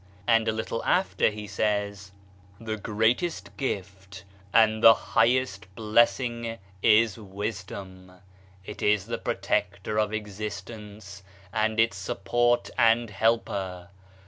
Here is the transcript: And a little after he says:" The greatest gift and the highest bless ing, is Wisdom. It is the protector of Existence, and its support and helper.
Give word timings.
And 0.25 0.47
a 0.47 0.51
little 0.51 0.83
after 0.83 1.29
he 1.29 1.45
says:" 1.45 2.11
The 2.59 2.75
greatest 2.75 3.55
gift 3.55 4.23
and 4.51 4.83
the 4.83 4.95
highest 4.95 5.67
bless 5.75 6.19
ing, 6.19 6.57
is 6.81 7.19
Wisdom. 7.19 8.11
It 8.65 8.81
is 8.81 9.05
the 9.05 9.19
protector 9.19 9.99
of 9.99 10.11
Existence, 10.11 11.21
and 11.53 11.79
its 11.79 11.97
support 11.97 12.71
and 12.79 13.11
helper. 13.11 13.89